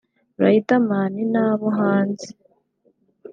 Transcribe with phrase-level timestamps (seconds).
[0.43, 2.27] Riderman n’abo hanze